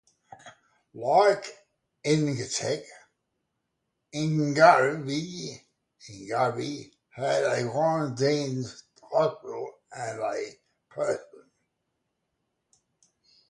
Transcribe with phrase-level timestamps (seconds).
[0.95, 1.45] Like
[2.03, 2.87] Inchkeith,
[4.15, 5.61] Inchgarvie
[7.09, 8.65] had a quarantine
[9.11, 10.35] hospital, and a
[10.89, 11.49] prison.